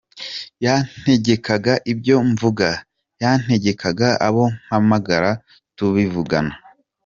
Yantegekaga 0.65 1.73
ibyo 1.91 2.15
mvuga, 2.29 2.67
yantegekaga 3.21 4.07
abo 4.27 4.43
mpamagara 4.65 5.29
tukabivugana. 5.77 6.53